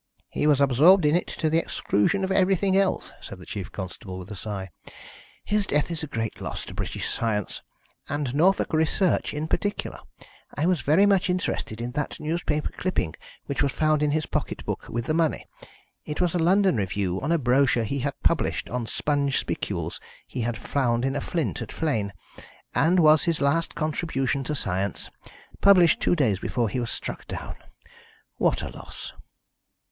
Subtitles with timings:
[0.29, 4.17] "He was absorbed in it to the exclusion of everything else," said the chief constable,
[4.17, 4.71] with a sigh.
[5.45, 7.61] "His death is a great loss to British science,
[8.09, 9.99] and Norfolk research in particular.
[10.55, 13.13] I was very much interested in that newspaper clipping
[13.45, 15.45] which was found in his pocket book with the money.
[16.03, 20.41] It was a London review on a brochure he had published on sponge spicules he
[20.41, 22.11] had found in a flint at Flegne,
[22.73, 25.11] and was his last contribution to science,
[25.61, 27.53] published two days before he was struck down.
[28.37, 29.13] What a loss!"